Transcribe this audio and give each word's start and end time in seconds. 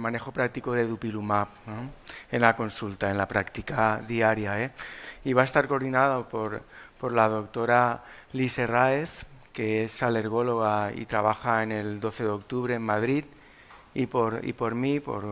manejo 0.00 0.32
práctico 0.32 0.72
de 0.72 0.86
Dupilumab 0.86 1.48
en 2.30 2.40
la 2.40 2.56
consulta, 2.56 3.10
en 3.10 3.18
la 3.18 3.28
práctica 3.28 4.00
diaria. 4.06 4.60
¿eh? 4.62 4.70
Y 5.24 5.32
va 5.32 5.42
a 5.42 5.44
estar 5.44 5.68
coordinado 5.68 6.28
por, 6.28 6.62
por 6.98 7.12
la 7.12 7.28
doctora 7.28 8.02
Liz 8.32 8.58
Herráez, 8.58 9.26
que 9.52 9.84
es 9.84 10.02
alergóloga 10.02 10.92
y 10.94 11.06
trabaja 11.06 11.62
en 11.62 11.72
el 11.72 12.00
12 12.00 12.24
de 12.24 12.30
octubre 12.30 12.74
en 12.74 12.82
Madrid, 12.82 13.24
y 13.94 14.06
por, 14.06 14.40
y 14.44 14.52
por 14.52 14.74
mí, 14.74 15.00
por 15.00 15.22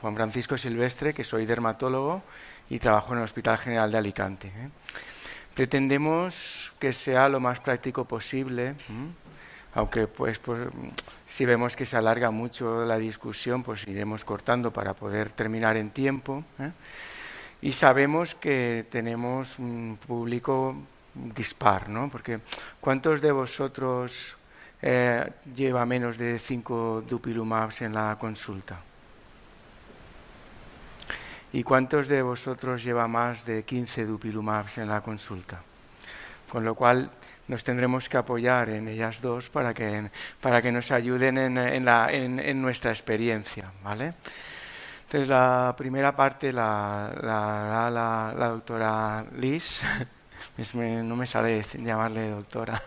Juan 0.00 0.14
Francisco 0.14 0.56
Silvestre, 0.56 1.12
que 1.12 1.24
soy 1.24 1.46
dermatólogo 1.46 2.22
y 2.70 2.78
trabajo 2.78 3.12
en 3.12 3.18
el 3.18 3.24
Hospital 3.24 3.58
General 3.58 3.90
de 3.90 3.98
Alicante. 3.98 4.48
¿eh? 4.48 4.68
Pretendemos 5.54 6.72
que 6.78 6.92
sea 6.92 7.28
lo 7.28 7.40
más 7.40 7.60
práctico 7.60 8.04
posible, 8.04 8.74
aunque 9.74 10.06
pues, 10.06 10.38
pues, 10.38 10.68
si 11.26 11.44
vemos 11.44 11.74
que 11.74 11.84
se 11.84 11.96
alarga 11.96 12.30
mucho 12.30 12.84
la 12.84 12.96
discusión, 12.96 13.62
pues 13.62 13.86
iremos 13.88 14.24
cortando 14.24 14.72
para 14.72 14.94
poder 14.94 15.30
terminar 15.30 15.76
en 15.76 15.90
tiempo. 15.90 16.44
¿eh? 16.60 16.70
Y 17.60 17.72
sabemos 17.72 18.34
que 18.34 18.86
tenemos 18.90 19.58
un 19.58 19.98
público 20.06 20.76
dispar, 21.14 21.88
¿no? 21.88 22.08
Porque 22.08 22.40
¿cuántos 22.80 23.20
de 23.20 23.32
vosotros 23.32 24.36
eh, 24.80 25.28
lleva 25.54 25.84
menos 25.86 26.18
de 26.18 26.38
5 26.38 27.04
dupilumabs 27.08 27.82
en 27.82 27.94
la 27.94 28.16
consulta? 28.18 28.78
¿Y 31.52 31.62
cuántos 31.62 32.08
de 32.08 32.22
vosotros 32.22 32.82
lleva 32.82 33.06
más 33.08 33.46
de 33.46 33.62
15 33.62 34.06
dupilumabs 34.06 34.78
en 34.78 34.88
la 34.88 35.00
consulta? 35.00 35.62
Con 36.50 36.64
lo 36.64 36.74
cual 36.74 37.10
nos 37.48 37.64
tendremos 37.64 38.08
que 38.08 38.16
apoyar 38.16 38.70
en 38.70 38.88
ellas 38.88 39.20
dos 39.20 39.50
para 39.50 39.74
que, 39.74 40.10
para 40.40 40.62
que 40.62 40.72
nos 40.72 40.90
ayuden 40.90 41.38
en, 41.38 41.58
en, 41.58 41.84
la, 41.84 42.08
en, 42.10 42.62
nuestra 42.62 42.90
experiencia. 42.90 43.70
¿vale? 43.82 44.14
Entonces, 45.04 45.28
la 45.28 45.74
primera 45.76 46.16
parte 46.16 46.52
la 46.52 47.06
hará 47.06 47.90
la, 47.90 48.34
la, 48.36 48.48
doctora 48.48 49.24
Liz. 49.36 49.82
no 51.04 51.16
me 51.16 51.26
sale 51.26 51.62
llamarle 51.78 52.30
doctora. 52.30 52.80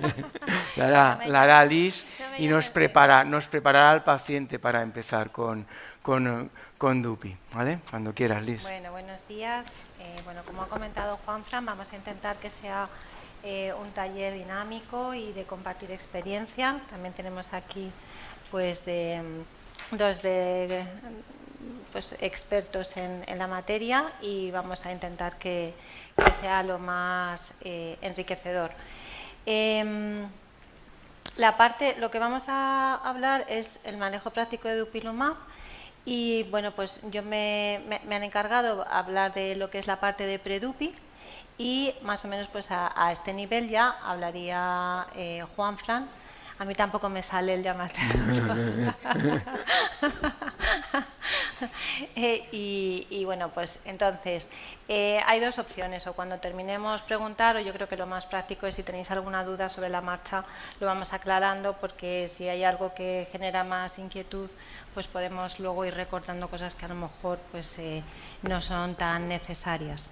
la, 0.76 1.12
hará, 1.12 1.64
Liz 1.64 2.06
y 2.38 2.48
nos, 2.48 2.70
prepara, 2.70 3.24
nos 3.24 3.48
preparará 3.48 3.90
al 3.90 4.04
paciente 4.04 4.58
para 4.58 4.82
empezar 4.82 5.30
con, 5.30 5.66
con, 6.02 6.50
con 6.78 7.02
Dupi, 7.02 7.36
¿vale? 7.52 7.80
Cuando 7.90 8.14
quieras, 8.14 8.44
Liz. 8.44 8.62
Bueno, 8.62 8.92
buenos 8.92 9.26
días. 9.26 9.66
Eh, 9.98 10.16
bueno, 10.24 10.42
como 10.44 10.62
ha 10.62 10.68
comentado 10.68 11.16
Juanfran, 11.24 11.64
vamos 11.64 11.92
a 11.92 11.96
intentar 11.96 12.36
que 12.36 12.50
sea 12.50 12.88
eh, 13.44 13.72
un 13.80 13.90
taller 13.92 14.34
dinámico 14.34 15.14
y 15.14 15.32
de 15.32 15.44
compartir 15.44 15.90
experiencia. 15.90 16.80
También 16.90 17.14
tenemos 17.14 17.52
aquí, 17.52 17.90
pues, 18.50 18.84
de, 18.84 19.20
mm, 19.90 19.96
dos 19.96 20.22
de 20.22 20.84
pues, 21.92 22.16
expertos 22.20 22.96
en, 22.96 23.24
la 23.38 23.46
materia 23.46 24.12
y 24.20 24.50
vamos 24.50 24.84
a 24.86 24.92
intentar 24.92 25.38
que, 25.38 25.74
sea 26.40 26.62
lo 26.62 26.78
más 26.78 27.52
eh, 27.62 27.96
enriquecedor. 28.02 28.70
Em, 29.46 30.28
la 31.36 31.56
parte, 31.56 31.96
lo 31.98 32.10
que 32.10 32.18
vamos 32.18 32.44
a 32.48 32.94
hablar 32.94 33.46
es 33.48 33.78
el 33.84 33.96
manejo 33.96 34.30
práctico 34.30 34.68
de 34.68 34.76
Dupilumab 34.76 35.36
y 36.04 36.44
bueno, 36.44 36.72
pues 36.72 37.00
yo 37.10 37.22
me, 37.22 37.80
han 38.10 38.22
encargado 38.22 38.86
hablar 38.90 39.32
de 39.34 39.56
lo 39.56 39.70
que 39.70 39.78
es 39.78 39.86
la 39.86 40.00
parte 40.00 40.26
de 40.26 40.38
Predupi 40.38 40.94
y 41.58 41.94
más 42.02 42.24
o 42.24 42.28
menos 42.28 42.48
pues 42.48 42.68
a, 42.70 43.10
este 43.12 43.32
nivel 43.32 43.68
ya 43.68 43.96
hablaría 44.04 45.06
eh, 45.14 45.44
Juan 45.56 45.78
Fran. 45.78 46.08
A 46.58 46.64
mí 46.64 46.74
tampoco 46.74 47.08
me 47.08 47.22
sale 47.22 47.54
el 47.54 47.62
llamarte. 47.62 48.00
Eh, 52.16 52.48
y, 52.52 53.24
bueno, 53.24 53.50
pues 53.50 53.78
entonces 53.84 54.50
eh, 54.88 55.20
hay 55.26 55.40
dos 55.40 55.58
opciones, 55.58 56.06
o 56.06 56.12
cuando 56.12 56.38
terminemos 56.38 57.02
preguntar, 57.02 57.56
o 57.56 57.60
yo 57.60 57.72
creo 57.72 57.88
que 57.88 57.96
lo 57.96 58.06
más 58.06 58.26
práctico 58.26 58.66
es 58.66 58.74
si 58.74 58.82
tenéis 58.82 59.10
alguna 59.10 59.44
duda 59.44 59.68
sobre 59.68 59.88
la 59.88 60.00
marcha, 60.00 60.44
lo 60.80 60.86
vamos 60.86 61.12
aclarando, 61.12 61.74
porque 61.74 62.28
si 62.28 62.48
hay 62.48 62.64
algo 62.64 62.94
que 62.94 63.28
genera 63.30 63.64
más 63.64 63.98
inquietud, 63.98 64.50
pues 64.94 65.06
podemos 65.06 65.60
luego 65.60 65.84
ir 65.84 65.94
recortando 65.94 66.48
cosas 66.48 66.74
que 66.74 66.84
a 66.84 66.88
lo 66.88 66.94
mejor 66.94 67.38
pues, 67.50 67.78
eh, 67.78 68.02
no 68.42 68.60
son 68.60 68.94
tan 68.94 69.28
necesarias. 69.28 70.08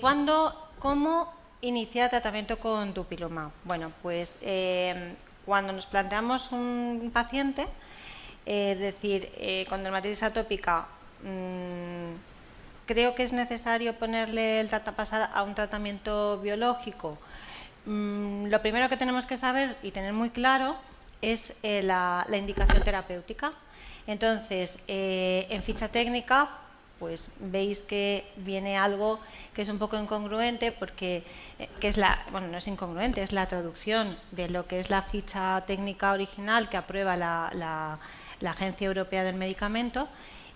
¿Cuándo, 0.00 0.70
¿Cómo 0.78 1.32
iniciar 1.60 2.10
tratamiento 2.10 2.58
con 2.58 2.94
dupilumab? 2.94 3.50
Bueno, 3.64 3.92
pues 4.02 4.36
cuando 5.46 5.72
nos 5.72 5.86
planteamos 5.86 6.50
un 6.52 7.10
paciente, 7.12 7.66
es 8.46 8.78
decir, 8.78 9.30
eh, 9.36 9.64
con 9.68 9.82
dermatitis 9.82 10.22
atópica 10.22 10.86
mm, 11.22 12.14
creo 12.86 13.14
que 13.14 13.24
es 13.24 13.32
necesario 13.32 13.94
ponerle 13.94 14.60
el 14.60 14.68
pasar 14.68 15.30
a 15.32 15.42
un 15.42 15.54
tratamiento 15.54 16.38
biológico. 16.40 17.18
Mm, 17.86 18.46
lo 18.46 18.60
primero 18.62 18.88
que 18.88 18.96
tenemos 18.96 19.26
que 19.26 19.36
saber 19.36 19.76
y 19.82 19.90
tener 19.90 20.12
muy 20.12 20.30
claro 20.30 20.76
es 21.22 21.56
eh, 21.62 21.82
la, 21.82 22.26
indicación 22.32 22.82
terapéutica. 22.82 23.52
Entonces, 24.06 24.78
eh, 24.86 25.46
en 25.50 25.62
ficha 25.64 25.88
técnica, 25.88 26.48
pues 26.98 27.30
veis 27.40 27.80
que 27.80 28.24
viene 28.36 28.76
algo 28.76 29.20
que 29.54 29.62
es 29.62 29.68
un 29.68 29.78
poco 29.78 29.98
incongruente 29.98 30.72
porque 30.72 31.24
que 31.80 31.88
es 31.88 31.96
la, 31.96 32.24
bueno, 32.32 32.48
no 32.48 32.58
es 32.58 32.66
incongruente, 32.66 33.22
es 33.22 33.32
la 33.32 33.46
traducción 33.46 34.18
de 34.32 34.48
lo 34.48 34.66
que 34.66 34.80
es 34.80 34.90
la 34.90 35.02
ficha 35.02 35.62
técnica 35.66 36.12
original 36.12 36.68
que 36.68 36.76
aprueba 36.76 37.16
la 37.16 37.98
la 38.40 38.50
Agencia 38.50 38.86
Europea 38.86 39.24
del 39.24 39.36
Medicamento 39.36 40.08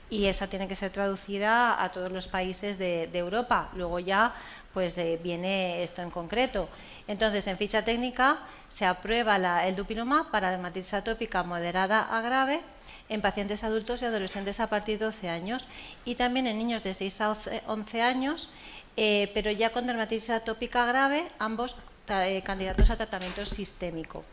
y 0.08 0.26
esa 0.26 0.48
tiene 0.48 0.66
que 0.66 0.76
ser 0.76 0.90
traducida 0.90 1.82
a 1.82 1.92
todos 1.92 2.10
los 2.10 2.26
países 2.26 2.78
de, 2.78 3.08
Europa. 3.12 3.70
Luego 3.74 4.00
ya 4.00 4.34
pues 4.74 4.96
eh, 4.98 5.18
viene 5.22 5.82
esto 5.82 6.02
en 6.02 6.10
concreto. 6.10 6.68
Entonces, 7.08 7.46
en 7.46 7.58
ficha 7.58 7.84
técnica 7.84 8.38
se 8.68 8.86
aprueba 8.86 9.66
el 9.66 9.74
dupilumab 9.74 10.30
para 10.30 10.50
dermatitis 10.50 10.94
atópica 10.94 11.42
moderada 11.42 12.16
a 12.16 12.20
grave 12.20 12.60
en 13.10 13.20
pacientes 13.20 13.62
adultos 13.62 14.00
y 14.00 14.06
adolescentes 14.06 14.60
a 14.60 14.68
partir 14.68 14.98
de 14.98 15.04
12 15.04 15.28
años 15.28 15.66
y 16.06 16.14
también 16.14 16.46
en 16.46 16.56
niños 16.56 16.82
de 16.82 16.94
6 16.94 17.20
a 17.20 17.36
11 17.66 18.02
años, 18.02 18.48
eh, 18.96 19.30
pero 19.34 19.50
ya 19.50 19.70
con 19.70 19.86
dermatitis 19.86 20.30
atópica 20.30 20.86
grave, 20.86 21.26
ambos 21.38 21.76
eh, 22.08 22.42
candidatos 22.44 22.88
a 22.88 22.96
tratamiento 22.96 23.44
sistémico 23.44 24.24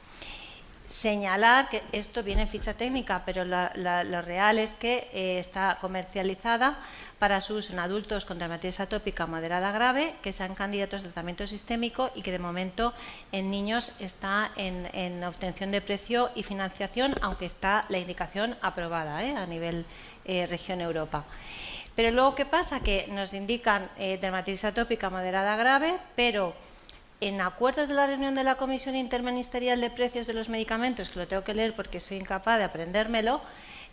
señalar 0.88 1.70
que 1.70 1.84
esto 1.92 2.24
viene 2.24 2.44
en 2.44 2.48
ficha 2.48 2.74
técnica, 2.74 3.24
pero 3.26 3.44
lo 3.46 4.22
real 4.22 4.58
es 4.58 4.76
que 4.76 5.10
eh, 5.12 5.40
está 5.40 5.78
comercializada 5.82 6.80
para 7.20 7.42
su 7.42 7.56
uso 7.56 7.74
en 7.74 7.80
adultos 7.80 8.26
con 8.26 8.38
dermatitis 8.38 8.80
atópica 8.80 9.26
moderada 9.26 9.72
grave, 9.72 10.14
que 10.22 10.32
sean 10.32 10.54
candidatos 10.56 11.02
a 11.02 11.04
tratamiento 11.04 11.48
sistémico 11.48 12.12
y 12.16 12.22
que 12.22 12.32
de 12.32 12.40
momento 12.40 12.94
en 13.32 13.50
niños 13.50 13.92
está 14.00 14.52
en, 14.56 15.24
obtención 15.24 15.72
de 15.72 15.82
precio 15.82 16.30
y 16.36 16.44
financiación, 16.44 17.16
aunque 17.22 17.48
está 17.48 17.86
la 17.90 17.98
indicación 17.98 18.56
aprobada 18.62 19.24
¿eh? 19.24 19.36
a 19.36 19.46
nivel 19.48 19.86
eh, 20.26 20.46
región 20.46 20.80
Europa. 20.80 21.26
Pero 21.96 22.12
luego, 22.12 22.36
¿qué 22.36 22.46
pasa? 22.46 22.82
Que 22.82 23.08
nos 23.10 23.34
indican 23.34 23.90
dermatitis 23.98 24.66
atópica 24.66 25.10
moderada 25.10 25.56
grave, 25.56 25.98
pero 26.16 26.54
en 27.20 27.42
acuerdos 27.42 27.88
de 27.88 27.96
la 27.96 28.08
reunión 28.08 28.36
de 28.36 28.44
la 28.44 28.56
Comisión 28.56 28.96
Interministerial 28.96 29.82
de 29.82 29.90
Precios 29.90 30.28
de 30.28 30.34
los 30.34 30.50
Medicamentos, 30.50 31.10
que 31.10 31.20
lo 31.20 31.28
tengo 31.28 31.44
que 31.44 31.54
leer 31.54 31.76
porque 31.76 32.00
soy 32.00 32.18
incapaz 32.18 32.58
de 32.58 32.66
aprendérmelo, 32.66 33.42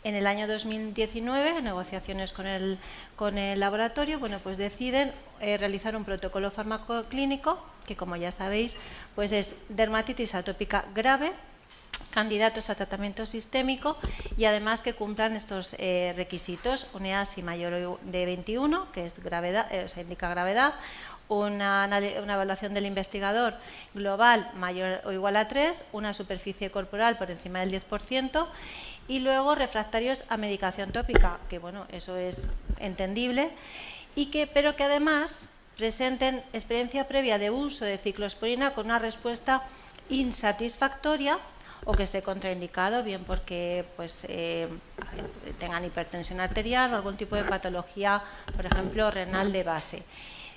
en 0.05 0.15
el 0.15 0.27
año 0.27 0.47
2019, 0.47 1.59
en 1.59 1.65
negociaciones 1.65 2.33
con 2.33 2.47
el, 2.47 2.79
con 3.17 3.39
el 3.39 3.59
laboratorio, 3.59 4.19
bueno, 4.19 4.39
pues 4.43 4.59
deciden 4.59 5.13
eh, 5.41 5.57
realizar 5.57 5.97
un 5.97 6.05
protocolo 6.05 6.51
farmacoclínico 6.51 7.59
que, 7.87 7.97
como 7.97 8.15
ya 8.17 8.31
sabéis, 8.31 8.77
pues 9.15 9.33
es 9.33 9.55
dermatitis 9.71 10.35
atópica 10.35 10.85
grave, 10.95 11.33
candidatos 12.11 12.71
a 12.71 12.75
tratamiento 12.75 13.25
sistémico 13.25 13.97
y 14.37 14.45
además 14.45 14.83
que 14.83 14.93
cumplan 14.93 15.37
estos 15.37 15.75
eh, 15.79 16.13
requisitos, 16.17 16.87
un 16.93 17.07
EASI 17.07 17.43
mayor 17.43 17.99
de 18.03 18.27
21, 18.27 18.93
que 18.93 19.07
es 19.07 19.19
gravedad, 19.19 19.73
eh, 19.73 19.89
se 19.89 20.03
indica 20.03 20.29
gravedad, 20.29 20.75
una, 21.29 21.87
evaluación 21.87 22.75
del 22.75 22.87
investigador 22.87 23.55
global 23.95 24.51
mayor 24.57 25.01
o 25.05 25.13
igual 25.13 25.37
a 25.37 25.49
3, 25.49 25.85
una 25.93 26.15
superficie 26.15 26.71
corporal 26.71 27.17
por 27.17 27.31
encima 27.31 27.61
del 27.61 27.73
10% 27.73 28.47
y 29.09 29.21
luego 29.21 29.55
refractarios 29.55 30.25
a 30.29 30.37
medicación 30.37 30.93
tópica, 30.93 31.39
que 31.49 31.59
bueno, 31.59 31.87
eso 31.91 32.17
es 32.17 32.47
entendible, 32.79 33.51
y 34.15 34.27
que, 34.27 34.47
pero 34.47 34.77
que 34.77 34.85
además 34.85 35.51
presenten 35.77 36.43
experiencia 36.53 37.09
previa 37.09 37.39
de 37.39 37.51
uso 37.51 37.85
de 37.85 37.99
ciclosporina 37.99 38.75
con 38.75 38.87
una 38.87 38.99
respuesta 38.99 39.63
insatisfactoria 40.09 41.39
o 41.85 41.93
que 41.93 42.05
esté 42.05 42.23
contraindicado, 42.23 43.03
bien 43.03 43.25
porque 43.25 43.85
pues, 43.97 44.25
eh, 44.29 44.69
tengan 45.59 45.85
hipertensión 45.85 46.41
arterial 46.41 46.93
o 46.93 46.97
algún 46.97 47.17
tipo 47.17 47.37
de 47.37 47.45
patología, 47.45 48.23
por 48.57 48.65
ejemplo, 48.65 49.11
renal 49.11 49.53
de 49.53 49.63
base. 49.63 50.03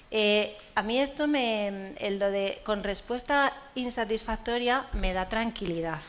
Eh, 0.09 0.57
a 0.75 0.83
mí 0.83 0.99
esto 0.99 1.27
me, 1.27 1.93
lo 1.99 2.31
de 2.31 2.61
con 2.63 2.83
respuesta 2.83 3.53
insatisfactoria 3.75 4.85
me 4.93 5.13
da 5.13 5.27
tranquilidad, 5.27 5.99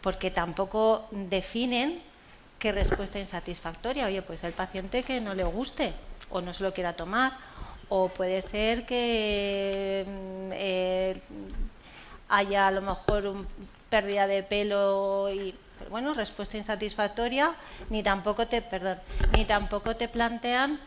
porque 0.00 0.30
tampoco 0.30 1.06
definen 1.10 2.00
qué 2.58 2.72
respuesta 2.72 3.18
insatisfactoria. 3.18 4.06
Oye, 4.06 4.22
pues 4.22 4.44
el 4.44 4.52
paciente 4.52 5.02
que 5.02 5.20
no 5.20 5.34
le 5.34 5.44
guste 5.44 5.92
o 6.30 6.40
no 6.40 6.54
se 6.54 6.62
lo 6.62 6.72
quiera 6.72 6.94
tomar, 6.94 7.32
o 7.88 8.08
puede 8.08 8.42
ser 8.42 8.86
que 8.86 10.04
mm, 10.06 10.50
eh, 10.52 11.20
haya 12.28 12.68
a 12.68 12.70
lo 12.70 12.82
mejor 12.82 13.26
un, 13.26 13.46
pérdida 13.88 14.26
de 14.26 14.42
pelo 14.42 15.30
y 15.32 15.54
bueno, 15.90 16.12
respuesta 16.12 16.56
insatisfactoria, 16.56 17.54
ni 17.88 18.02
tampoco 18.02 18.46
te, 18.46 18.62
perdón, 18.62 18.98
ni 19.36 19.44
tampoco 19.44 19.96
te 19.96 20.08
plantean, 20.08 20.80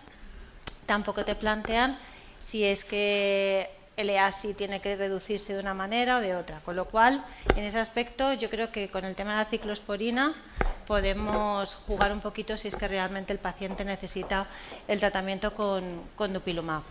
tampoco 0.86 1.24
te 1.24 1.36
plantean 1.36 1.98
si 2.42 2.66
es 2.66 2.84
que 2.84 3.70
el 3.98 4.10
EASI 4.10 4.54
tiene 4.54 4.82
que 4.82 4.96
reducirse 4.96 5.54
de 5.54 5.60
una 5.60 5.74
manera 5.74 6.18
o 6.18 6.22
de 6.22 6.36
otra. 6.36 6.60
Con 6.62 6.76
lo 6.76 6.86
cual, 6.86 7.24
en 7.56 7.64
ese 7.64 7.80
aspecto, 7.80 8.34
yo 8.34 8.50
creo 8.50 8.72
que 8.72 8.90
con 8.90 9.06
el 9.06 9.16
tema 9.16 9.32
de 9.32 9.44
la 9.44 9.50
ciclosporina 9.50 10.34
podemos 10.88 11.76
jugar 11.88 12.12
un 12.12 12.20
poquito 12.20 12.58
si 12.58 12.68
es 12.68 12.76
que 12.76 12.88
realmente 12.88 13.32
el 13.32 13.40
paciente 13.40 13.86
necesita 13.86 14.48
el 14.88 15.00
tratamiento 15.00 15.54
con, 15.54 16.02
con 16.16 16.34
dupilumab. 16.34 16.82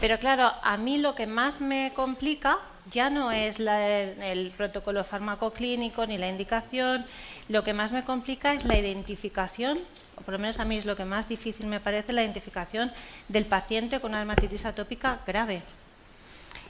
Pero 0.00 0.18
claro, 0.18 0.52
a 0.62 0.76
mí 0.76 0.98
lo 0.98 1.14
que 1.14 1.26
más 1.26 1.60
me 1.60 1.92
complica 1.94 2.58
ya 2.90 3.08
no 3.08 3.32
es 3.32 3.58
el 3.58 4.52
protocolo 4.56 5.04
farmacoclínico 5.04 6.06
ni 6.06 6.18
la 6.18 6.28
indicación, 6.28 7.06
lo 7.48 7.64
que 7.64 7.72
más 7.72 7.92
me 7.92 8.04
complica 8.04 8.52
es 8.52 8.64
la 8.64 8.76
identificación, 8.76 9.78
o 10.16 10.20
por 10.20 10.32
lo 10.32 10.38
menos 10.38 10.60
a 10.60 10.64
mí 10.66 10.76
es 10.76 10.84
lo 10.84 10.94
que 10.94 11.06
más 11.06 11.28
difícil 11.28 11.66
me 11.66 11.80
parece, 11.80 12.12
la 12.12 12.22
identificación 12.22 12.92
del 13.28 13.46
paciente 13.46 14.00
con 14.00 14.10
una 14.10 14.18
dermatitis 14.18 14.66
atópica 14.66 15.20
grave. 15.26 15.62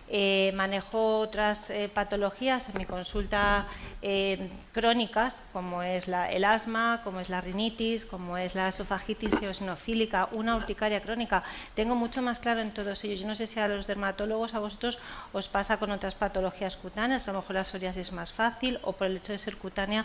Eh, 0.07 0.53
manejo 0.55 1.19
otras 1.21 1.71
eh, 1.71 1.89
patologías 1.89 2.69
en 2.69 2.77
mi 2.77 2.85
consulta 2.85 3.67
eh, 4.03 4.51
crónicas, 4.73 5.43
como 5.51 5.83
es 5.83 6.09
el 6.09 6.45
asma, 6.45 7.01
como 7.03 7.21
es 7.21 7.31
la 7.31 7.41
rinitis, 7.41 8.05
como 8.05 8.37
es 8.37 8.55
la 8.55 8.69
esofagitis 8.69 9.41
eosinofílica, 9.41 10.29
una 10.33 10.57
urticaria 10.57 11.01
crónica. 11.01 11.43
Tengo 11.75 11.95
mucho 11.95 12.21
más 12.21 12.39
claro 12.39 12.61
en 12.61 12.71
todos 12.71 13.03
ellos. 13.05 13.21
Yo 13.21 13.27
no 13.27 13.35
sé 13.35 13.47
si 13.47 13.59
a 13.59 13.67
los 13.67 13.87
dermatólogos, 13.87 14.53
a 14.53 14.59
vosotros, 14.59 14.99
os 15.33 15.49
pasa 15.49 15.79
con 15.79 15.91
otras 15.91 16.15
patologías 16.15 16.77
cutáneas, 16.77 17.27
a 17.27 17.33
lo 17.33 17.41
mejor 17.41 17.57
la 17.57 17.65
psoriasis 17.65 18.09
es 18.09 18.13
más 18.13 18.33
fácil 18.33 18.79
o 18.83 18.93
por 18.93 19.07
el 19.07 19.17
hecho 19.17 19.33
de 19.33 19.39
ser 19.39 19.57
cutánea 19.57 20.05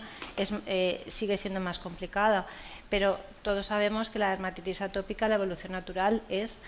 sigue 1.07 1.37
siendo 1.37 1.59
más 1.59 1.77
complicada. 1.77 2.47
Pero 2.89 3.19
todos 3.41 3.67
sabemos 3.67 4.09
que 4.09 4.19
la 4.19 4.29
dermatitis 4.29 4.81
atópica, 4.81 5.27
la 5.27 5.35
evolución 5.35 5.73
natural 5.73 6.21
es 6.29 6.61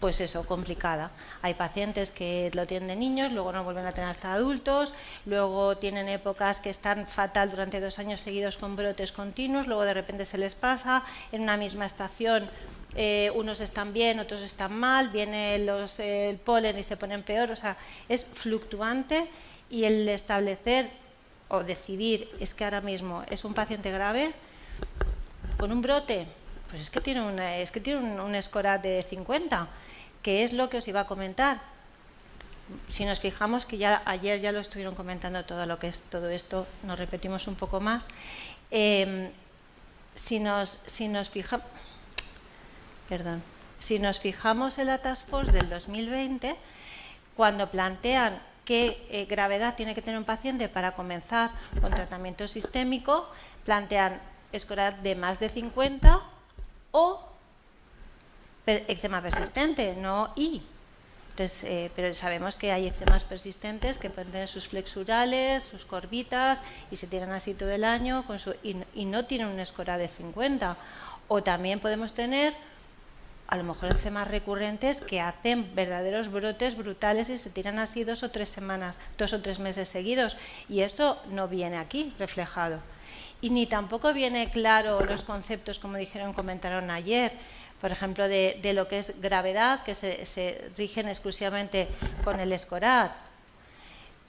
pues 0.00 0.20
eso, 0.22 0.46
complicada. 0.46 1.10
Hay 1.42 1.54
pacientes 1.54 2.10
que 2.10 2.50
lo 2.54 2.66
tienen 2.66 2.88
de 2.88 2.96
niños, 2.96 3.32
luego 3.32 3.52
no 3.52 3.62
vuelven 3.62 3.86
a 3.86 3.92
tener 3.92 4.08
hasta 4.08 4.32
adultos, 4.32 4.94
luego 5.26 5.76
tienen 5.76 6.08
épocas 6.08 6.60
que 6.60 6.70
están 6.70 7.06
fatal 7.06 7.50
durante 7.50 7.80
dos 7.80 7.98
años 7.98 8.22
seguidos 8.22 8.56
con 8.56 8.76
brotes 8.76 9.12
continuos, 9.12 9.66
luego 9.66 9.84
de 9.84 9.94
repente 9.94 10.24
se 10.24 10.38
les 10.38 10.54
pasa, 10.54 11.04
en 11.32 11.42
una 11.42 11.58
misma 11.58 11.84
estación 11.84 12.48
eh, 12.96 13.30
unos 13.34 13.60
están 13.60 13.92
bien, 13.92 14.18
otros 14.18 14.40
están 14.40 14.72
mal, 14.74 15.10
viene 15.10 15.58
los, 15.58 16.00
el 16.00 16.36
polen 16.36 16.78
y 16.78 16.82
se 16.82 16.96
ponen 16.96 17.22
peor, 17.22 17.50
o 17.50 17.56
sea, 17.56 17.76
es 18.08 18.24
fluctuante 18.24 19.28
y 19.68 19.84
el 19.84 20.08
establecer 20.08 20.90
o 21.48 21.62
decidir 21.62 22.28
es 22.40 22.54
que 22.54 22.64
ahora 22.64 22.80
mismo 22.80 23.22
es 23.28 23.44
un 23.44 23.52
paciente 23.52 23.90
grave 23.90 24.32
con 25.58 25.70
un 25.70 25.82
brote, 25.82 26.26
pues 26.70 26.82
es 26.82 26.90
que 26.90 27.00
tiene, 27.00 27.20
una, 27.20 27.58
es 27.58 27.70
que 27.70 27.80
tiene 27.80 28.00
un, 28.00 28.18
un 28.18 28.32
de 28.32 29.06
50 29.08 29.68
¿Qué 30.22 30.44
es 30.44 30.52
lo 30.52 30.68
que 30.68 30.78
os 30.78 30.88
iba 30.88 31.00
a 31.00 31.06
comentar. 31.06 31.60
Si 32.88 33.04
nos 33.04 33.20
fijamos 33.20 33.64
que 33.64 33.78
ya 33.78 34.02
ayer 34.04 34.40
ya 34.40 34.52
lo 34.52 34.60
estuvieron 34.60 34.94
comentando 34.94 35.44
todo 35.44 35.66
lo 35.66 35.78
que 35.78 35.88
es 35.88 36.02
todo 36.02 36.28
esto, 36.28 36.66
nos 36.84 36.98
repetimos 36.98 37.48
un 37.48 37.56
poco 37.56 37.80
más. 37.80 38.08
Em, 38.70 39.30
si 40.14 40.38
nos, 40.38 40.78
si 40.86 41.08
nos 41.08 41.30
fijamos, 41.30 41.66
perdón, 43.08 43.42
si 43.80 43.98
nos 43.98 44.20
fijamos 44.20 44.78
en 44.78 44.86
la 44.86 44.98
Task 44.98 45.26
Force 45.26 45.50
del 45.50 45.68
2020, 45.68 46.54
cuando 47.34 47.70
plantean 47.70 48.40
qué 48.64 49.04
eh, 49.10 49.24
gravedad 49.24 49.74
tiene 49.74 49.94
que 49.94 50.02
tener 50.02 50.18
un 50.18 50.24
paciente 50.24 50.68
para 50.68 50.92
comenzar 50.92 51.50
con 51.80 51.92
tratamiento 51.92 52.46
sistémico, 52.46 53.28
plantean 53.64 54.20
escolar 54.52 55.02
de 55.02 55.16
más 55.16 55.40
de 55.40 55.48
50 55.48 56.20
o 56.92 57.29
eczema 58.66 59.22
persistente, 59.22 59.94
no 59.96 60.32
I. 60.36 60.62
Entonces, 61.30 61.64
eh, 61.64 61.90
pero 61.96 62.12
sabemos 62.12 62.56
que 62.56 62.72
hay 62.72 62.86
eczemas 62.86 63.24
persistentes 63.24 63.98
que 63.98 64.10
pueden 64.10 64.32
tener 64.32 64.48
sus 64.48 64.68
flexurales, 64.68 65.64
sus 65.64 65.84
corbitas 65.84 66.60
y 66.90 66.96
se 66.96 67.06
tiran 67.06 67.30
así 67.30 67.54
todo 67.54 67.70
el 67.70 67.84
año 67.84 68.24
con 68.26 68.38
su, 68.38 68.54
y, 68.62 69.04
no 69.04 69.24
tienen 69.24 69.48
un 69.48 69.60
escora 69.60 69.96
de 69.96 70.08
50. 70.08 70.76
O 71.28 71.42
también 71.42 71.80
podemos 71.80 72.14
tener 72.14 72.52
a 73.46 73.56
lo 73.56 73.64
mejor 73.64 73.90
eczemas 73.92 74.28
recurrentes 74.28 75.00
que 75.00 75.20
hacen 75.20 75.74
verdaderos 75.74 76.30
brotes 76.30 76.76
brutales 76.76 77.28
y 77.30 77.38
se 77.38 77.50
tiran 77.50 77.78
así 77.78 78.04
dos 78.04 78.22
o 78.22 78.30
tres 78.30 78.48
semanas, 78.48 78.94
dos 79.16 79.32
o 79.32 79.40
tres 79.40 79.58
meses 79.58 79.88
seguidos. 79.88 80.36
Y 80.68 80.80
esto 80.80 81.20
no 81.30 81.48
viene 81.48 81.78
aquí 81.78 82.12
reflejado. 82.18 82.80
Y 83.40 83.50
ni 83.50 83.66
tampoco 83.66 84.12
viene 84.12 84.50
claro 84.50 85.04
los 85.04 85.24
conceptos, 85.24 85.78
como 85.78 85.96
dijeron, 85.96 86.34
comentaron 86.34 86.90
ayer 86.90 87.32
por 87.80 87.90
ejemplo, 87.92 88.28
de, 88.28 88.72
lo 88.74 88.88
que 88.88 88.98
es 88.98 89.20
gravedad, 89.20 89.82
que 89.84 89.94
se, 89.94 90.70
rigen 90.76 91.08
exclusivamente 91.08 91.88
con 92.24 92.38
el 92.38 92.52
escorar. 92.52 93.30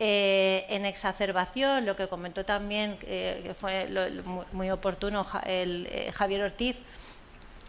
Eh, 0.04 0.66
en 0.70 0.86
exacerbación, 0.86 1.86
lo 1.86 1.96
que 1.96 2.08
comentó 2.08 2.44
también, 2.44 2.98
eh, 3.04 3.42
que 3.44 3.54
fue 3.54 3.88
muy, 4.52 4.72
oportuno 4.72 5.28
el, 5.46 5.88
eh, 5.92 6.12
Javier 6.12 6.42
Ortiz, 6.42 6.76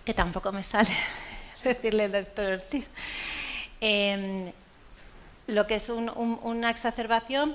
que 0.03 0.15
tampoco 0.15 0.51
me 0.51 0.63
sale 0.63 0.89
decirle 1.65 2.09
doctor 2.09 2.53
Ortiz, 2.53 2.87
em, 3.83 4.51
lo 5.49 5.67
que 5.67 5.75
es 5.75 5.91
una 5.91 6.71
exacerbación, 6.71 7.55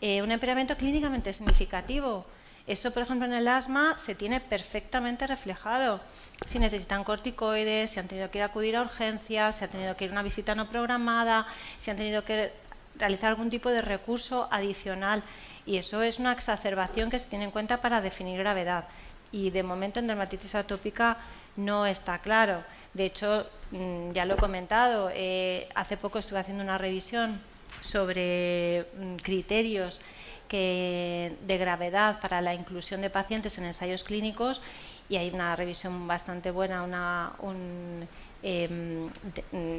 un 0.00 0.32
empeoramiento 0.32 0.76
clínicamente 0.76 1.32
significativo 1.32 2.26
eso, 2.66 2.90
por 2.90 3.04
ejemplo, 3.04 3.26
en 3.26 3.32
el 3.32 3.46
asma 3.46 3.96
se 3.98 4.16
tiene 4.16 4.40
perfectamente 4.40 5.26
reflejado. 5.26 6.00
Si 6.46 6.58
necesitan 6.58 7.04
corticoides, 7.04 7.92
si 7.92 8.00
han 8.00 8.08
tenido 8.08 8.28
que 8.30 8.38
ir 8.38 8.42
a 8.42 8.46
acudir 8.46 8.76
a 8.76 8.82
urgencias, 8.82 9.56
si 9.56 9.64
han 9.64 9.70
tenido 9.70 9.96
que 9.96 10.04
ir 10.04 10.10
a 10.10 10.14
una 10.14 10.22
visita 10.24 10.54
no 10.56 10.68
programada, 10.68 11.46
si 11.78 11.92
han 11.92 11.96
tenido 11.96 12.24
que 12.24 12.52
realizar 12.96 13.30
algún 13.30 13.50
tipo 13.50 13.70
de 13.70 13.82
recurso 13.82 14.48
adicional. 14.50 15.22
Y 15.64 15.76
eso 15.76 16.02
es 16.02 16.18
una 16.18 16.32
exacerbación 16.32 17.08
que 17.08 17.20
se 17.20 17.28
tiene 17.28 17.44
en 17.44 17.52
cuenta 17.52 17.80
para 17.80 18.00
definir 18.00 18.38
gravedad. 18.38 18.88
Y 19.30 19.50
de 19.50 19.62
momento 19.62 20.00
en 20.00 20.08
dermatitis 20.08 20.56
atópica 20.56 21.18
no 21.54 21.86
está 21.86 22.18
claro. 22.18 22.64
De 22.94 23.04
hecho, 23.04 23.46
mm, 23.70 24.10
ya 24.10 24.24
lo 24.24 24.34
he 24.34 24.38
comentado, 24.38 25.10
eh, 25.14 25.68
hace 25.74 25.96
poco 25.96 26.18
estuve 26.18 26.40
haciendo 26.40 26.64
una 26.64 26.78
revisión 26.78 27.40
sobre 27.80 28.86
mm, 28.98 29.16
criterios 29.16 30.00
que, 30.48 31.36
de 31.46 31.58
gravedad 31.58 32.20
para 32.20 32.40
la 32.40 32.54
inclusión 32.54 33.00
de 33.00 33.10
pacientes 33.10 33.58
en 33.58 33.64
ensayos 33.64 34.04
clínicos 34.04 34.60
y 35.08 35.16
hay 35.16 35.30
una 35.30 35.54
revisión 35.54 36.06
bastante 36.06 36.50
buena, 36.50 36.82
una, 36.82 37.32
un, 37.40 38.08
em, 38.42 39.08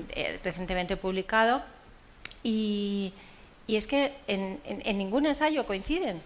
eh, 0.10 0.40
recientemente 0.44 0.96
publicado. 0.96 1.62
Y, 2.44 3.14
y 3.68 3.76
es 3.76 3.88
que 3.88 4.16
en, 4.28 4.60
en, 4.66 4.98
ningún 4.98 5.26
ensayo 5.26 5.66
coinciden. 5.66 6.22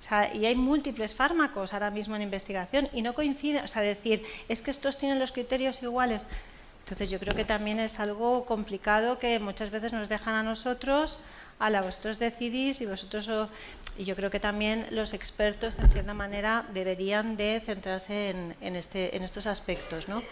O 0.00 0.08
sea, 0.08 0.34
y 0.34 0.46
hay 0.46 0.54
múltiples 0.54 1.14
fármacos 1.14 1.72
ahora 1.72 1.90
mismo 1.90 2.16
en 2.16 2.22
investigación 2.22 2.88
y 2.92 3.02
no 3.02 3.14
coinciden. 3.14 3.64
O 3.64 3.68
sea, 3.68 3.82
decir, 3.82 4.24
es 4.48 4.60
que 4.60 4.70
estos 4.70 4.98
tienen 4.98 5.18
los 5.18 5.32
criterios 5.32 5.82
iguales. 5.82 6.26
Entonces 6.84 7.10
yo 7.10 7.18
creo 7.18 7.34
que 7.34 7.44
también 7.44 7.80
es 7.80 8.00
algo 8.00 8.44
complicado 8.46 9.18
que 9.18 9.38
muchas 9.38 9.70
veces 9.70 9.92
nos 9.92 10.08
dejan 10.08 10.34
a 10.34 10.42
nosotros 10.42 11.18
la 11.58 11.82
vosotros 11.82 12.18
decidís 12.18 12.80
y 12.80 12.86
vosotros 12.86 13.28
y 13.98 14.04
yo 14.04 14.14
creo 14.14 14.30
que 14.30 14.38
también 14.38 14.86
los 14.90 15.12
expertos 15.12 15.76
en 15.78 15.90
cierta 15.90 16.14
manera 16.14 16.64
deberían 16.72 17.36
de 17.36 17.60
centrarse 17.66 18.30
en, 18.30 18.76
este, 18.76 19.16
en 19.16 19.24
estos 19.24 19.46
aspectos, 19.46 20.08
¿no? 20.08 20.22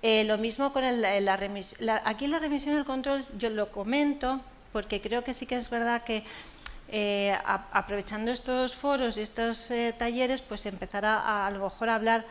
Eh, 0.00 0.24
lo 0.24 0.38
mismo 0.38 0.72
con 0.72 0.82
la 1.00 1.36
remisión. 1.36 1.90
aquí 2.04 2.26
la 2.26 2.38
remisión 2.38 2.74
del 2.74 2.84
control 2.84 3.24
yo 3.38 3.50
lo 3.50 3.70
comento 3.70 4.40
porque 4.72 5.00
creo 5.00 5.22
que 5.22 5.34
sí 5.34 5.46
que 5.46 5.56
es 5.56 5.70
verdad 5.70 6.02
que 6.02 6.24
eh, 6.88 7.36
aprovechando 7.44 8.30
estos 8.30 8.74
foros 8.74 9.16
y 9.16 9.20
estos 9.20 9.70
eh, 9.70 9.94
talleres, 9.96 10.42
pues 10.42 10.66
empezar 10.66 11.04
a, 11.04 11.46
a, 11.46 11.50
lo 11.50 11.64
mejor 11.64 11.88
a 11.90 11.94
hablar 11.96 12.24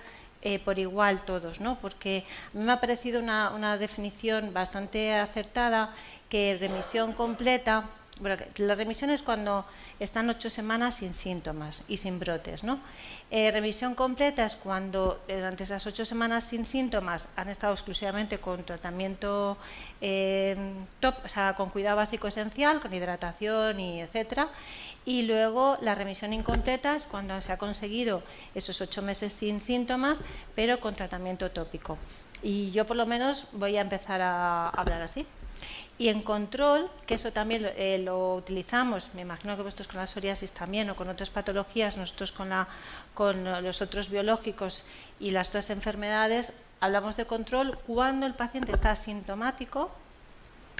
por 0.65 0.77
igual 0.77 1.23
todos, 1.23 1.61
¿no? 1.61 1.79
Porque 1.79 2.25
a 2.53 2.57
mí 2.57 2.65
me 2.65 2.73
ha 2.73 2.81
parecido 2.81 3.21
una, 3.21 3.51
una 3.51 3.77
definición 3.77 4.53
bastante 4.53 5.13
acertada 5.13 5.95
que 6.27 6.57
remisión 6.59 7.13
completa 7.13 7.85
bueno, 8.19 8.37
la 8.57 8.75
remisión 8.75 9.09
es 9.09 9.23
cuando 9.23 9.65
están 9.99 10.29
ocho 10.29 10.49
semanas 10.49 10.97
sin 10.97 11.13
síntomas 11.13 11.83
y 11.87 11.97
sin 11.97 12.19
brotes. 12.19 12.63
¿no? 12.63 12.79
Eh, 13.31 13.51
remisión 13.51 13.95
completa 13.95 14.45
es 14.45 14.55
cuando 14.55 15.23
durante 15.27 15.63
esas 15.63 15.85
ocho 15.87 16.05
semanas 16.05 16.43
sin 16.43 16.65
síntomas 16.65 17.27
han 17.35 17.49
estado 17.49 17.73
exclusivamente 17.73 18.37
con 18.37 18.63
tratamiento 18.63 19.57
eh, 19.99 20.55
top, 20.99 21.15
o 21.25 21.29
sea, 21.29 21.55
con 21.55 21.69
cuidado 21.71 21.97
básico 21.97 22.27
esencial, 22.27 22.81
con 22.81 22.93
hidratación 22.93 23.79
y 23.79 24.01
etcétera. 24.01 24.47
Y 25.05 25.23
luego 25.23 25.77
la 25.81 25.95
remisión 25.95 26.33
incompleta 26.33 26.95
es 26.95 27.05
cuando 27.05 27.41
se 27.41 27.51
ha 27.51 27.57
conseguido 27.57 28.23
esos 28.55 28.79
ocho 28.79 29.01
meses 29.01 29.33
sin 29.33 29.59
síntomas, 29.59 30.21
pero 30.55 30.79
con 30.79 30.93
tratamiento 30.93 31.51
tópico. 31.51 31.97
Y 32.41 32.71
yo 32.71 32.85
por 32.85 32.95
lo 32.95 33.05
menos 33.05 33.45
voy 33.53 33.77
a 33.77 33.81
empezar 33.81 34.21
a 34.21 34.69
hablar 34.69 35.01
así. 35.01 35.25
Y 35.97 36.07
en 36.09 36.21
control, 36.21 36.89
que 37.05 37.15
eso 37.15 37.31
también 37.31 37.71
eh, 37.75 37.99
lo 37.99 38.35
utilizamos, 38.35 39.09
me 39.13 39.21
imagino 39.21 39.55
que 39.55 39.61
vosotros 39.61 39.87
con 39.87 39.97
la 39.97 40.07
psoriasis 40.07 40.51
también 40.51 40.89
o 40.89 40.95
con 40.95 41.07
otras 41.07 41.29
patologías, 41.29 41.97
nosotros 41.97 42.31
con, 42.31 42.49
la, 42.49 42.67
con 43.13 43.43
los 43.63 43.81
otros 43.81 44.09
biológicos 44.09 44.83
y 45.19 45.31
las 45.31 45.49
otras 45.49 45.69
enfermedades, 45.69 46.53
hablamos 46.79 47.15
de 47.15 47.25
control 47.25 47.77
cuando 47.85 48.25
el 48.25 48.33
paciente 48.33 48.71
está 48.71 48.91
asintomático, 48.91 49.91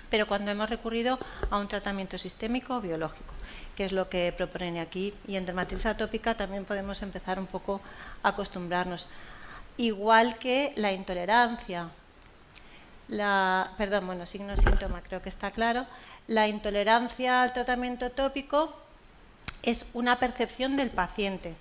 pero 0.09 0.27
cuando 0.27 0.51
hemos 0.51 0.69
recurrido 0.69 1.17
a 1.49 1.57
un 1.57 1.67
tratamiento 1.67 2.17
sistémico 2.17 2.75
o 2.75 2.81
biológico, 2.81 3.33
que 3.75 3.85
es 3.85 3.91
lo 3.91 4.09
que 4.09 4.33
proponen 4.35 4.77
aquí. 4.77 5.13
Y 5.27 5.37
en 5.37 5.45
dermatitis 5.45 5.85
atópica 5.85 6.35
también 6.35 6.65
podemos 6.65 7.01
empezar 7.01 7.39
un 7.39 7.47
poco 7.47 7.81
a 8.21 8.29
acostumbrarnos. 8.29 9.07
Igual 9.77 10.37
que 10.37 10.73
la 10.75 10.91
intolerancia, 10.91 11.89
la, 13.07 13.71
perdón, 13.77 14.07
bueno, 14.07 14.25
signo 14.25 14.55
síntoma 14.57 15.01
creo 15.01 15.21
que 15.21 15.29
está 15.29 15.51
claro, 15.51 15.85
la 16.27 16.47
intolerancia 16.47 17.41
al 17.41 17.53
tratamiento 17.53 18.11
tópico 18.11 18.73
es 19.61 19.85
una 19.93 20.19
percepción 20.19 20.75
del 20.77 20.89
paciente, 20.89 21.55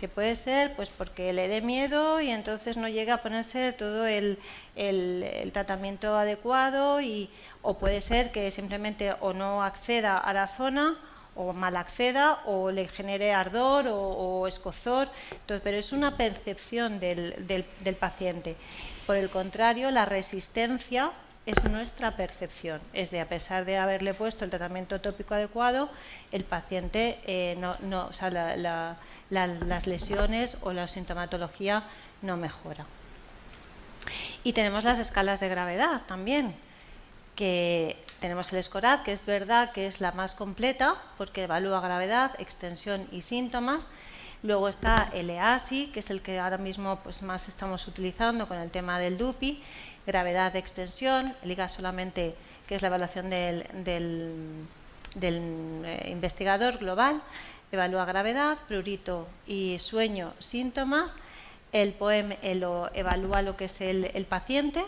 que 0.00 0.08
puede 0.08 0.36
ser 0.36 0.74
pues 0.76 0.90
porque 0.90 1.32
le 1.32 1.48
dé 1.48 1.62
miedo 1.62 2.20
y 2.20 2.30
entonces 2.30 2.76
no 2.76 2.88
llega 2.88 3.14
a 3.14 3.22
ponerse 3.22 3.72
todo 3.72 4.06
el, 4.06 4.38
el, 4.74 5.50
tratamiento 5.52 6.16
adecuado 6.16 7.00
y, 7.00 7.30
o 7.62 7.78
puede 7.78 8.00
ser 8.00 8.30
que 8.30 8.50
simplemente 8.50 9.14
o 9.20 9.32
no 9.32 9.62
acceda 9.62 10.18
a 10.18 10.32
la 10.32 10.48
zona 10.48 10.96
o 11.36 11.52
mal 11.52 11.76
acceda 11.76 12.40
o 12.46 12.70
le 12.70 12.88
genere 12.88 13.32
ardor 13.32 13.86
o, 13.88 14.46
escozor, 14.46 15.08
entonces, 15.30 15.60
pero 15.62 15.76
es 15.76 15.92
una 15.92 16.16
percepción 16.16 17.00
del, 17.00 17.46
del 17.46 17.94
paciente. 17.94 18.56
Por 19.06 19.16
el 19.16 19.30
contrario, 19.30 19.90
la 19.90 20.04
resistencia 20.04 21.12
es 21.46 21.62
nuestra 21.64 22.16
percepción. 22.16 22.80
Es 22.92 23.10
de, 23.10 23.20
a 23.20 23.28
pesar 23.28 23.64
de 23.64 23.78
haberle 23.78 24.14
puesto 24.14 24.44
el 24.44 24.50
tratamiento 24.50 25.00
tópico 25.00 25.34
adecuado, 25.34 25.88
el 26.32 26.44
paciente, 26.44 27.20
eh, 27.24 27.56
no, 27.56 28.06
o 28.06 28.12
sea, 28.12 28.30
las 29.30 29.86
lesiones 29.86 30.58
o 30.62 30.72
la 30.72 30.88
sintomatología 30.88 31.84
no 32.20 32.36
mejora. 32.36 32.84
Y 34.42 34.52
tenemos 34.52 34.84
las 34.84 34.98
escalas 34.98 35.38
de 35.38 35.48
gravedad 35.48 36.02
también, 36.06 36.54
que 37.36 37.96
tenemos 38.26 38.52
el 38.52 38.62
SCORAD, 38.62 39.04
que 39.04 39.12
es 39.12 39.24
verdad 39.24 39.70
que 39.70 39.86
es 39.86 40.00
la 40.00 40.10
más 40.10 40.34
completa, 40.34 40.96
porque 41.16 41.44
evalúa 41.44 41.80
gravedad, 41.80 42.32
extensión 42.40 43.06
y 43.12 43.22
síntomas, 43.22 43.86
Luego 44.42 44.68
está 44.68 45.10
el 45.12 45.30
EASI, 45.30 45.86
que 45.88 46.00
es 46.00 46.10
el 46.10 46.20
que 46.20 46.38
ahora 46.38 46.58
mismo 46.58 47.00
pues, 47.02 47.22
más 47.22 47.48
estamos 47.48 47.88
utilizando 47.88 48.46
con 48.46 48.58
el 48.58 48.70
tema 48.70 48.98
del 48.98 49.18
DUPI, 49.18 49.62
gravedad 50.06 50.54
extensión, 50.54 51.34
el 51.42 51.68
solamente, 51.68 52.34
que 52.68 52.76
es 52.76 52.82
la 52.82 52.88
evaluación 52.88 53.30
del, 53.30 54.66
eh, 55.20 56.08
investigador 56.10 56.78
global, 56.78 57.22
evalúa 57.72 58.04
gravedad, 58.04 58.58
prurito 58.68 59.26
y 59.46 59.78
sueño, 59.80 60.34
síntomas. 60.38 61.14
El 61.72 61.94
POEM 61.94 62.34
lo 62.60 62.90
evalúa 62.94 63.42
lo 63.42 63.56
que 63.56 63.64
es 63.64 63.80
el, 63.80 64.26
paciente 64.28 64.84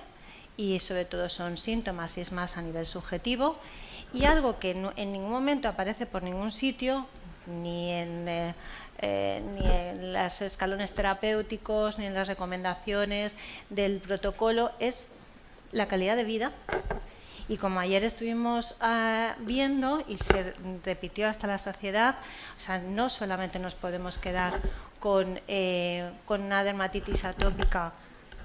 y 0.59 0.81
sobre 0.81 1.07
todo 1.07 1.31
son 1.31 1.57
síntomas 1.57 2.19
y 2.19 2.21
es 2.21 2.33
más 2.33 2.59
a 2.59 2.63
nivel 2.63 2.85
subjetivo. 2.85 3.57
Y 4.13 4.25
algo 4.25 4.59
que 4.59 4.73
en 4.73 5.13
ningún 5.13 5.31
momento 5.31 5.69
aparece 5.69 6.05
por 6.05 6.23
ningún 6.23 6.51
sitio, 6.51 7.07
ni 7.47 7.93
en 7.93 8.29
eh, 8.29 8.55
eh, 9.01 9.41
ni 9.55 9.65
en 9.65 10.13
los 10.13 10.43
escalones 10.43 10.93
terapéuticos, 10.93 11.99
ni 11.99 12.07
en 12.07 12.15
las 12.15 12.27
recomendaciones 12.27 13.37
del 13.71 14.01
protocolo, 14.01 14.73
es 14.81 15.07
la 15.71 15.87
calidad 15.87 16.17
de 16.17 16.25
vida. 16.25 16.53
Y 17.49 17.59
como 17.59 17.79
ayer 17.79 18.03
estuvimos 18.03 18.75
ah, 18.81 19.37
viendo 19.39 20.05
y 20.09 20.19
se 20.19 20.53
repitió 20.85 21.29
hasta 21.29 21.47
la 21.47 21.59
saciedad, 21.59 22.17
o 22.59 22.61
sea, 22.61 22.79
no 22.79 23.09
solamente 23.09 23.61
nos 23.61 23.77
podemos 23.77 24.19
quedar 24.19 24.61
con, 24.99 25.41
eh, 25.47 26.11
con 26.27 26.43
una 26.43 26.65
dermatitis 26.65 27.25
atópica 27.25 27.93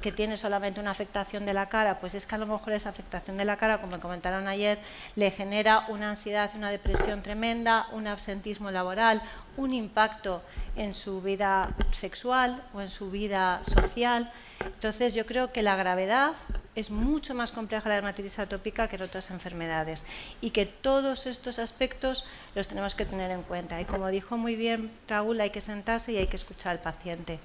que 0.03 0.11
tiene 0.11 0.35
solamente 0.35 0.81
una 0.81 0.91
afectación 0.91 1.45
de 1.45 1.53
la 1.53 1.69
cara, 1.69 1.97
pues 1.97 2.13
es 2.13 2.25
que 2.25 2.35
a 2.35 2.37
lo 2.37 2.45
mejor 2.45 2.73
esa 2.73 2.89
afectación 2.89 3.37
de 3.37 3.45
la 3.45 3.55
cara, 3.55 3.79
como 3.79 3.97
comentaron 4.01 4.49
ayer, 4.49 4.77
le 5.15 5.31
genera 5.31 5.85
una 5.87 6.09
ansiedad, 6.09 6.51
una 6.55 6.69
depresión 6.69 7.23
tremenda, 7.23 7.87
un 7.93 8.07
absentismo 8.07 8.69
laboral, 8.69 9.21
un 9.55 9.73
impacto 9.73 10.41
en 10.75 10.93
su 10.93 11.21
vida 11.21 11.73
sexual 11.93 12.61
o 12.73 12.81
en 12.81 12.89
su 12.89 13.11
vida 13.11 13.61
social. 13.63 14.29
Entonces 14.59 15.13
yo 15.13 15.25
creo 15.25 15.53
que 15.53 15.63
la 15.63 15.77
gravedad 15.77 16.33
es 16.75 16.89
mucho 16.89 17.33
más 17.33 17.51
compleja 17.51 17.87
la 17.87 17.95
dermatitis 17.95 18.39
atópica 18.39 18.89
que 18.89 18.97
en 18.97 19.03
otras 19.03 19.31
enfermedades 19.31 20.05
y 20.41 20.49
que 20.49 20.65
todos 20.65 21.27
estos 21.27 21.59
aspectos 21.59 22.25
los 22.55 22.67
tenemos 22.67 22.93
que 22.93 23.05
tener 23.05 23.31
en 23.31 23.43
cuenta. 23.43 23.79
Y 23.79 23.85
como 23.85 24.09
dijo 24.09 24.37
muy 24.37 24.57
bien 24.57 24.91
Raúl, 25.07 25.39
hay 25.39 25.51
que 25.51 25.61
sentarse 25.61 26.11
y 26.11 26.17
hay 26.17 26.27
que 26.27 26.35
escuchar 26.35 26.73
al 26.73 26.79
paciente. 26.79 27.39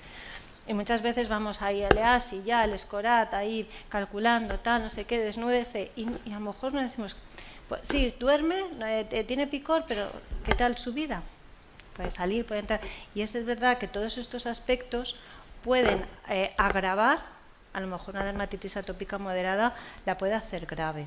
Y 0.69 0.75
muchas 0.75 1.03
veces 1.03 1.29
vamos 1.29 1.63
ahí 1.63 1.83
al 1.83 1.97
EASI, 1.97 2.43
ya, 2.45 2.65
el 2.65 2.75
escorat, 2.75 3.33
ahí 3.35 3.69
calculando, 3.89 4.59
tal, 4.59 4.83
no 4.83 4.91
sé 4.91 5.05
qué, 5.05 5.19
desnúdese, 5.19 5.91
y, 5.97 6.07
a 6.07 6.35
lo 6.35 6.41
mejor 6.41 6.75
no 6.75 6.83
decimos, 6.83 7.17
pues, 7.69 7.81
sí, 7.91 8.15
duerme, 8.21 8.57
eh, 8.81 9.25
tiene 9.27 9.47
picor, 9.47 9.85
pero 9.89 10.11
¿qué 10.45 10.55
tal 10.55 10.77
su 10.79 10.93
vida? 10.93 11.23
puede 11.99 12.11
salir, 12.13 12.47
puede 12.47 12.61
entrar. 12.61 12.81
Y 13.15 13.23
es 13.23 13.45
verdad 13.45 13.77
que 13.77 13.89
todos 13.89 14.17
estos 14.19 14.47
aspectos 14.47 15.17
pueden 15.65 16.07
agravar, 16.57 17.19
a 17.73 17.81
lo 17.81 17.89
mejor 17.89 18.15
una 18.15 18.25
dermatitis 18.25 18.77
atópica 18.77 19.19
moderada 19.19 19.75
la 20.07 20.17
puede 20.17 20.35
hacer 20.35 20.65
grave. 20.65 21.07